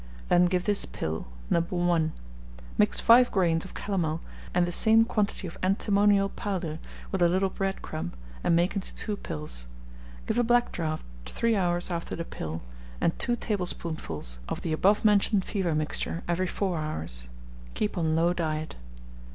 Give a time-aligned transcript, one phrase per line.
[0.29, 1.59] Then give this pill (No.
[1.61, 2.11] 1);
[2.75, 4.19] Mix five grains of calomel
[4.51, 6.79] and the same quantity of antimonial powder
[7.11, 9.67] with a little bread crumb, and make into two pills.
[10.25, 12.63] Give a black draught three hours after the pill,
[12.99, 17.27] and two tablespoonfuls of the above mentioned fever mixture every four hours.
[17.75, 18.77] Keep on low diet.